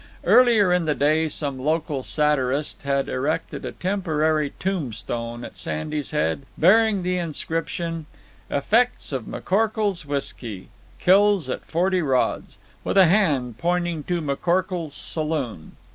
Earlier 0.23 0.73
in 0.73 0.85
the 0.85 0.95
day 0.95 1.29
some 1.29 1.59
local 1.59 2.01
satirist 2.01 2.81
had 2.81 3.07
erected 3.07 3.63
a 3.63 3.71
temporary 3.71 4.51
tombstone 4.57 5.45
at 5.45 5.59
Sandy's 5.59 6.09
head, 6.09 6.47
bearing 6.57 7.03
the 7.03 7.17
inscription, 7.19 8.07
"Effects 8.49 9.11
of 9.11 9.25
McCorkle's 9.25 10.03
whisky 10.07 10.69
kills 10.97 11.51
at 11.51 11.63
forty 11.65 12.01
rods," 12.01 12.57
with 12.83 12.97
a 12.97 13.05
hand 13.05 13.59
pointing 13.59 14.01
to 14.05 14.23
McCorkle's 14.23 14.95
saloon. 14.95 15.73